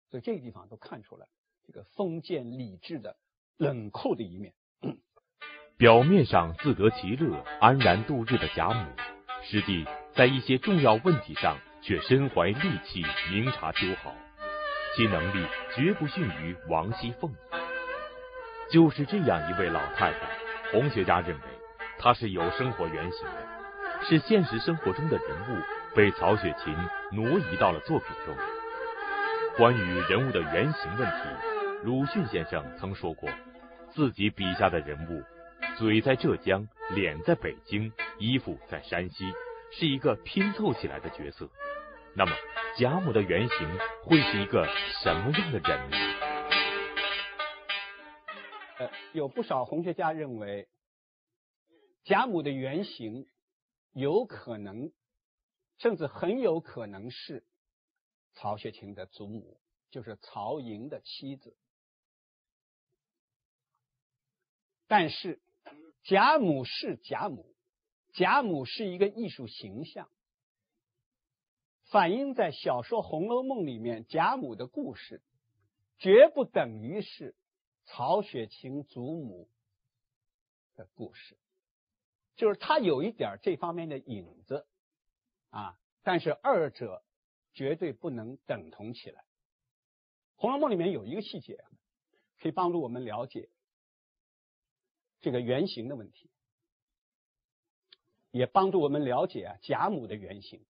[0.09, 1.27] 所以这个地方都看出来
[1.63, 3.17] 这个封建礼制的
[3.57, 4.55] 冷酷的一面。
[5.77, 8.85] 表面上自得其乐、安然度日的贾母，
[9.43, 14.13] 实际在一些重要问题上却身怀利器、明察秋毫，
[14.95, 17.29] 其能力绝不逊于王熙凤。
[18.71, 20.19] 就是这样一位老太太，
[20.71, 21.43] 红学家认为
[21.99, 24.05] 她是有生活原型的。
[24.07, 25.61] 是现实生活中的人物
[25.93, 26.73] 被曹雪芹
[27.11, 28.33] 挪移到了作品中。
[29.57, 31.15] 关于人物的原型问题，
[31.83, 33.29] 鲁迅先生曾说过，
[33.89, 35.23] 自己笔下的人物，
[35.77, 39.25] 嘴在浙江，脸在北京，衣服在山西，
[39.71, 41.49] 是一个拼凑起来的角色。
[42.15, 42.31] 那么，
[42.77, 44.65] 贾母的原型会是一个
[45.03, 45.97] 什么样的人呢？
[48.79, 50.67] 呃，有不少红学家认为，
[52.03, 53.27] 贾母的原型。
[53.97, 54.91] 有可能，
[55.77, 57.45] 甚至很有可能是
[58.33, 59.57] 曹雪芹的祖母，
[59.89, 61.55] 就是曹寅的妻子。
[64.87, 65.39] 但是
[66.05, 67.55] 贾母是贾母，
[68.13, 70.07] 贾母是一个艺术形象，
[71.89, 75.23] 反映在小说《红楼梦》里面，贾母的故事
[75.97, 77.35] 绝不等于是
[77.85, 79.49] 曹雪芹祖母
[80.75, 81.39] 的故事。
[82.35, 84.67] 就是他有一点这方面的影子
[85.49, 87.03] 啊，但是二者
[87.53, 89.21] 绝对不能等同起来。
[90.35, 91.63] 《红楼梦》里面有一个细节，
[92.39, 93.49] 可以帮助我们了解
[95.25, 96.29] 这个原型的问题，
[98.29, 100.63] 也帮助我们了解贾母的原型。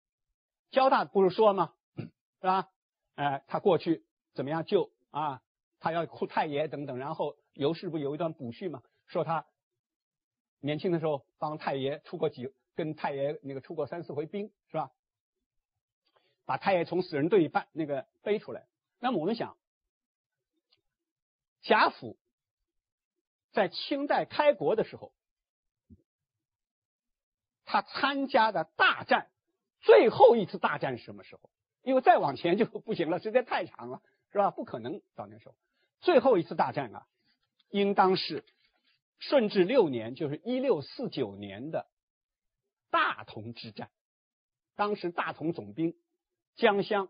[0.71, 1.73] 交大不是说吗？
[1.97, 2.07] 是
[2.39, 2.69] 吧？
[3.15, 5.41] 哎，他过去怎么样救啊？
[5.81, 8.81] 他要哭太爷等等，然后尤氏不有一段补叙吗？
[9.07, 9.45] 说他。
[10.61, 14.89] 年轻的时候帮太爷出过几，跟太爷那个出过三四回兵，是吧？
[16.45, 18.65] 把太爷从死人堆里搬那个背出来。
[18.99, 19.57] 那么我们想，
[21.61, 22.17] 贾府
[23.55, 25.11] 在清代开国的时候，
[27.63, 29.31] 他参加的大战，
[29.79, 31.49] 最后一次大战是什么时候？
[31.81, 34.51] 因为再往前就 不行了，时间太长了，是吧？
[34.51, 35.55] 不可能到那时候。
[36.01, 37.07] 最后一次大战啊，
[37.69, 38.45] 应当是。
[39.17, 41.87] 顺治六年，就是一六四九年的
[42.91, 43.89] 大同之战，
[44.75, 45.95] 当时大同总兵
[46.57, 47.07] 江襄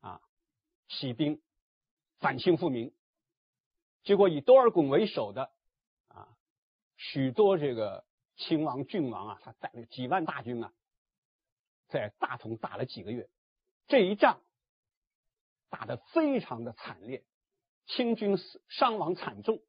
[0.00, 0.20] 啊
[0.88, 1.40] 起兵
[2.18, 2.92] 反清复明，
[4.04, 5.51] 结果以多尔衮为首的
[7.04, 8.04] 许多这个
[8.36, 10.72] 亲王郡王啊，他带了几万大军啊，
[11.88, 13.28] 在大同打了几个月，
[13.88, 14.40] 这一仗
[15.68, 17.24] 打得非常的惨烈，
[17.86, 19.60] 清军死伤亡惨重。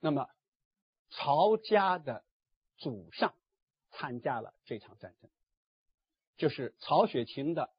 [0.00, 0.28] 那么，
[1.08, 2.26] 曹家的
[2.76, 3.34] 祖上
[3.90, 5.30] 参加了这场战争，
[6.36, 7.72] 就是曹雪芹的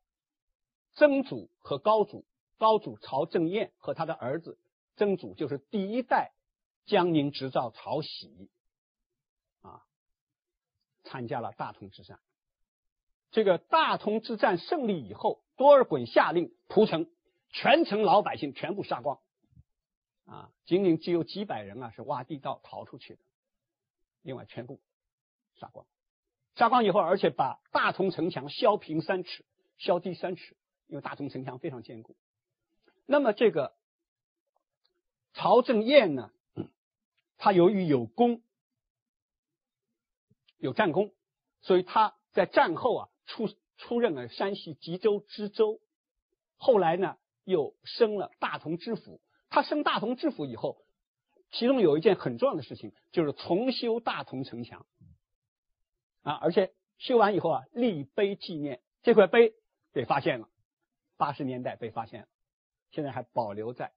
[0.95, 2.25] 曾祖和高祖。
[2.57, 4.57] 高祖曹正彦和他的儿子
[4.95, 6.31] 曾祖，就是第一代
[6.85, 8.49] 江宁织造曹玺
[9.61, 9.85] 啊，
[11.03, 12.19] 参加了大同之战。
[13.31, 17.09] 这个大同之战胜利以后，多尔衮下令屠城，
[17.49, 19.19] 全城老百姓全部杀光。
[20.25, 23.21] 啊，仅仅只有几百人啊，是挖地道逃出去的，
[24.21, 24.79] 另外全部
[25.59, 25.85] 杀光。
[26.55, 29.45] 杀光以后，而且把大同城墙削平三尺，
[29.77, 30.55] 削低三尺，
[30.87, 32.15] 因为大同城墙非常坚固。
[33.05, 33.75] 那么这个
[35.35, 36.31] 曹正彦呢，
[37.37, 38.41] 他由于有功，
[40.57, 41.13] 有战功，
[41.61, 45.81] 所以他在战后啊出出任了山西吉州知州，
[46.55, 49.21] 后来呢又升了大同知府。
[49.49, 50.85] 他升大同知府以后，
[51.51, 54.85] 其中有一件很重要的事情，就是重修大同城墙
[56.23, 56.33] 啊！
[56.33, 58.81] 而且修完以后啊，立碑纪念。
[59.03, 59.53] 这块碑
[59.91, 60.49] 被发现了，
[61.17, 62.27] 八十年代被发现了，
[62.91, 63.93] 现在还保留在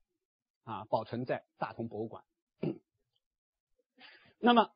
[0.69, 2.25] 啊，保存在大同博物馆。
[4.39, 4.71] 那么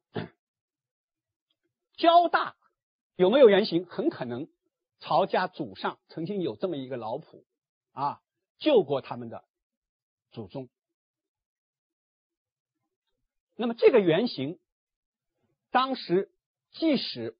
[1.99, 2.57] 交大
[3.14, 3.84] 有没有原型？
[3.84, 4.49] 很可能
[5.01, 7.45] 曹家祖上曾经有这么一个老仆
[7.93, 8.22] 啊，
[8.57, 9.45] 救过他们的
[10.30, 10.70] 祖宗。
[13.55, 14.59] 那么这个原型，
[15.70, 16.32] 当时
[16.70, 17.36] 即使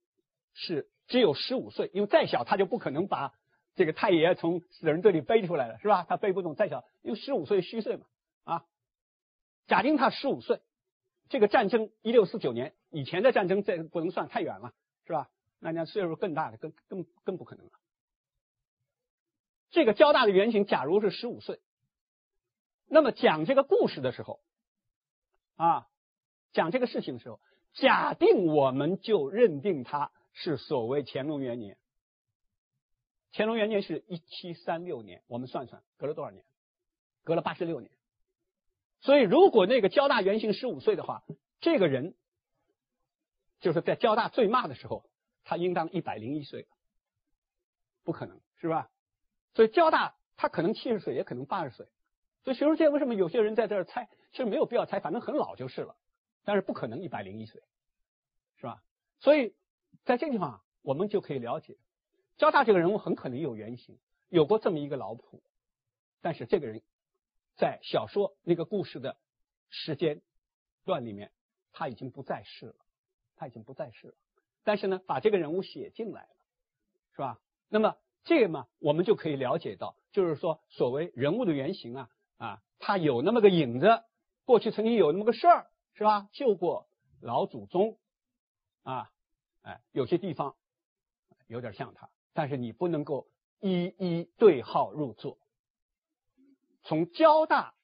[0.53, 3.33] 是只有十五岁，因为再小他就不可能把
[3.77, 6.05] 这个太爷从死人堆里背出来了，是吧？
[6.07, 8.07] 他背不动，再小，因为十五岁虚岁嘛，
[9.67, 10.61] 假定他十五岁，
[11.29, 14.75] 这个战争一六四九年以前的战争，这不能算太远了，
[15.07, 15.31] 是吧？
[15.59, 17.73] 那那岁数更大的，更更更不可能了。
[19.71, 21.61] 这个交大的原型，假如是十五岁，
[22.87, 24.41] 那么讲这个故事的时候，
[25.57, 25.89] 啊。
[26.55, 27.41] 讲这个事情的时候，
[27.73, 31.79] 假定我们就认定他是所谓乾隆元年。
[33.33, 36.45] 乾隆元年是一七三六年，我们算算隔了多少年？
[37.25, 37.91] 隔了八十六年。
[39.03, 41.25] 所以，如果那个交大原型十五岁的话，
[41.61, 42.15] 这个人
[43.61, 45.05] 就是在交大最骂的时候，
[45.45, 46.67] 他应当一百零一岁，
[48.05, 48.91] 不可能是吧？
[49.55, 51.87] 所以交大他可能七十岁，也可能八十岁。
[52.45, 54.09] 所以学术界为什么有些人在这儿猜？
[54.31, 55.97] 其实没有必要猜，反正很老就是了。
[56.45, 57.63] 但是不可能一百零一岁，
[58.57, 58.83] 是吧？
[59.19, 59.55] 所以
[60.05, 61.77] 在这个地方，我们就可以了解，
[62.37, 63.99] 交大这个人物很可能有原型，
[64.29, 65.43] 有过这么一个老谱。
[66.21, 66.83] 但是这个人，
[67.57, 69.17] 在小说那个故事的
[69.69, 70.23] 时间
[70.85, 71.31] 段里面，
[71.73, 72.75] 他已经不在世了，
[73.37, 74.15] 他已经不在世了。
[74.65, 76.37] 但是呢，把这个人物写进来了，
[77.13, 77.41] 是吧？
[77.69, 84.03] 那么这个嘛，我们就可以了解到，就是说，所谓人物的原型啊啊，他有那么个影子，
[84.45, 85.69] 过去曾经有那么个事儿。
[85.95, 86.27] 是吧？
[86.33, 86.89] 救过
[87.21, 87.99] 老祖宗
[88.83, 89.13] 啊，
[89.61, 90.57] 哎，有些地方
[91.47, 93.29] 有点像他，但是你不能够
[93.61, 95.37] 一一对号入座。
[96.83, 97.75] 从交大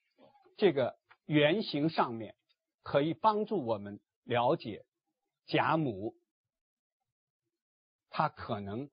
[0.57, 2.36] 这个原型上面，
[2.82, 4.84] 可以帮助我们了解
[5.46, 6.16] 贾母，
[8.11, 8.90] 他可能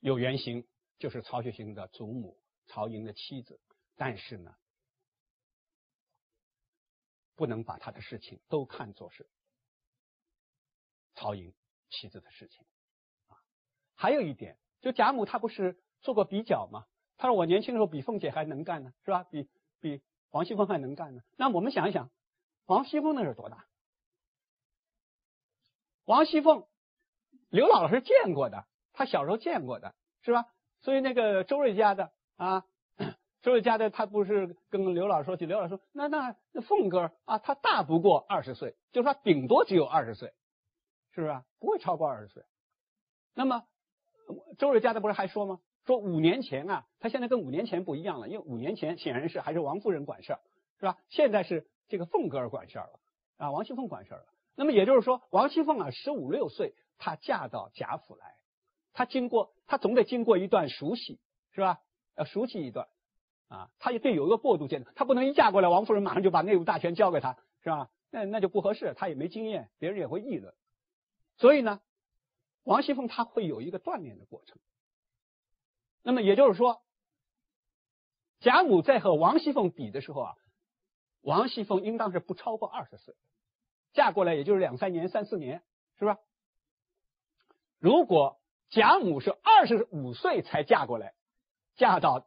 [0.00, 0.66] 有原型，
[0.98, 3.60] 就是曹雪芹的祖母曹寅的妻子，
[3.96, 4.54] 但是呢。
[7.34, 9.30] 不能把他的事情都看作是
[11.14, 11.54] 曹寅
[11.88, 12.66] 妻子的事情
[13.28, 13.38] 啊。
[13.94, 16.88] 还有一点，就贾母她不是做过比较吗？
[17.18, 19.24] 他说我年轻的时候比凤姐还能干呢，是吧？
[19.24, 19.48] 比
[19.80, 20.00] 比
[20.30, 21.22] 王熙凤还能干呢。
[21.36, 22.10] 那我们想一想，
[22.66, 23.66] 王熙凤那是多大？
[26.04, 26.66] 王熙凤，
[27.50, 30.46] 刘姥姥是见过的，她小时候见过的，是吧？
[30.80, 32.64] 所以那个周瑞家的啊。
[33.40, 40.34] 周瑞家的他不是跟刘老师说起，刘老师说那那那凤哥啊，他大不过二十岁，就说顶多只有二十岁，
[41.12, 41.40] 是不是？
[41.60, 42.44] 不会超过二十岁。
[43.34, 43.64] 那么
[44.58, 45.60] 周瑞家的不是还说吗？
[45.88, 50.40] 说五年前啊，他现在跟五年前不一样了，因为五年前显然是还是王夫人管事儿，
[50.78, 50.98] 是吧？
[51.08, 53.00] 现在是这个凤哥儿管事儿了
[53.38, 54.26] 啊，王熙凤管事儿了。
[54.54, 58.34] 那么也就是说，王熙凤啊，十五六岁，她嫁到贾府来，
[58.92, 61.18] 她经过她总得经过一段熟悉，
[61.52, 61.80] 是吧？
[62.18, 62.86] 要熟悉一段。
[63.48, 67.88] 啊，她也得有一个过渡阶段，她不能一嫁过来，王夫人马上就把内务大权交给她，是吧？
[68.10, 70.52] 那那就不合适，她也没经验，别人也会议论。
[71.38, 71.80] 所以呢，
[72.64, 74.58] 王熙凤她会有一个锻炼的过程。
[76.08, 76.82] 那么也就是说，
[78.40, 80.36] 贾母在和王熙凤比的时候啊，
[81.20, 83.14] 王熙凤应当是不超过二十岁，
[83.92, 85.62] 嫁过来也就是两三年、三四年，
[85.98, 86.16] 是吧？
[87.78, 88.40] 如果
[88.70, 91.12] 贾母是二十五岁才嫁过来，
[91.76, 92.26] 嫁到。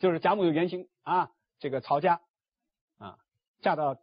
[0.00, 2.20] 就是贾母有原型啊，这个曹家
[2.98, 3.18] 啊，
[3.62, 3.96] 嫁到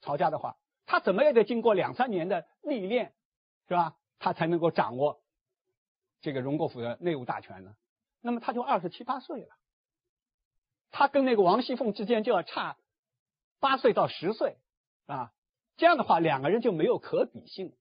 [0.00, 3.12] 曹家的话，她怎么也得经过两三年的历练，
[3.68, 3.98] 是吧？
[4.18, 5.20] 他才能够掌握
[6.22, 7.76] 这个荣国府的内务大权呢。
[8.28, 9.56] 那么他就二十七八岁了，
[10.90, 12.76] 他跟那个王熙凤之间就要差
[13.58, 14.58] 八岁到十岁
[15.06, 15.32] 啊。
[15.78, 17.74] 这样的话，两个人就没有可比性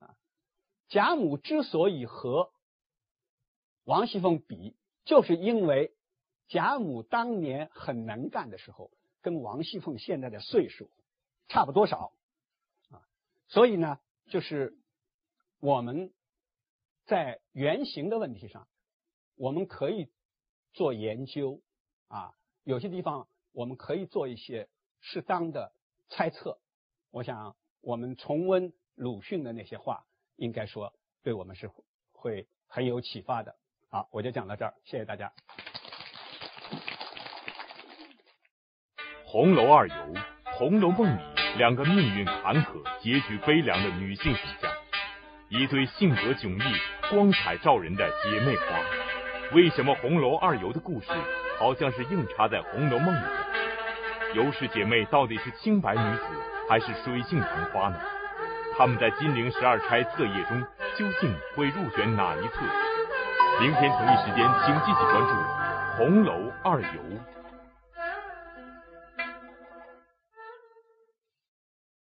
[0.00, 0.14] 啊。
[0.88, 2.52] 贾母之所以和
[3.84, 5.94] 王熙凤比，就是因为。
[6.46, 8.90] 贾母当年很能干的时候，
[9.22, 10.90] 跟王熙凤现在的岁数
[11.48, 12.12] 差不多少
[12.90, 13.00] 啊，
[13.48, 14.76] 所以呢，就是
[15.58, 16.12] 我们
[17.06, 18.68] 在原型的问题上，
[19.36, 20.08] 我们可以
[20.72, 21.60] 做研究
[22.08, 24.68] 啊，有些地方我们可以做一些
[25.00, 25.72] 适当的
[26.08, 26.58] 猜测。
[27.10, 30.04] 我想我们重温鲁迅的那些话，
[30.36, 31.70] 应该说对我们是
[32.12, 33.56] 会很有启发的。
[33.88, 35.32] 好，我就讲到这儿，谢谢大家。
[39.24, 39.94] 红楼二游，
[40.56, 44.70] 《红楼梦》里两个命运坎坷、结局悲凉的女性形象，
[45.48, 49.03] 一对性格迥异、光彩照人的姐妹花。
[49.54, 51.06] 为什么红楼二游的故事
[51.60, 54.34] 好像是硬插在《红楼梦》里的？
[54.34, 56.24] 尤氏姐妹到底是清白女子
[56.68, 57.96] 还是水性杨花呢？
[58.76, 60.60] 她们在金陵十二钗册页中
[60.96, 62.58] 究竟会入选哪一册？
[63.60, 65.30] 明天同一时间，请继续关注
[65.98, 66.86] 《红楼二游》。